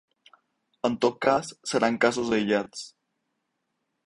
En 0.89 0.95
tot 1.05 1.19
cas 1.27 1.51
seran 1.73 2.01
casos 2.07 2.35
aïllats. 2.39 2.83